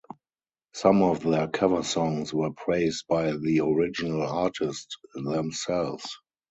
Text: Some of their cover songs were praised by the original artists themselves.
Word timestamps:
Some 0.73 1.03
of 1.03 1.21
their 1.21 1.47
cover 1.47 1.83
songs 1.83 2.33
were 2.33 2.51
praised 2.53 3.05
by 3.07 3.33
the 3.33 3.59
original 3.59 4.23
artists 4.27 4.97
themselves. 5.13 6.07